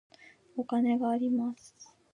[0.57, 1.75] お金があります。